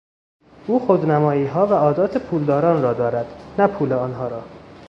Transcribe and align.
او 0.67 0.79
خودنماییها 0.79 1.67
و 1.67 1.73
عادات 1.73 2.17
پولداران 2.17 2.81
را 2.81 2.93
دارد، 2.93 3.41
نه 3.59 3.67
پول 3.67 3.93
آنها 3.93 4.27
را. 4.27 4.43